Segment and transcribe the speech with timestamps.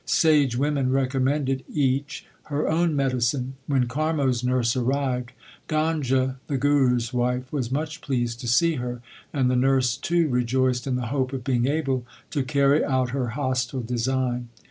[0.03, 3.53] Sage women recommended each her own medicine.
[3.67, 5.31] When Karmo s nurse arrived,
[5.67, 10.27] Ganga the Guru s wife was much pleased to see her, and the nurse too
[10.27, 14.49] rejoiced in the hope of being able to carry out her hostile design.